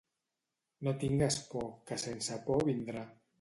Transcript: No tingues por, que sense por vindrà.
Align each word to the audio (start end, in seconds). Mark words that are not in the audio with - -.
No 0.87 0.93
tingues 1.03 1.37
por, 1.51 1.67
que 1.91 1.99
sense 2.05 2.39
por 2.49 2.67
vindrà. 2.71 3.05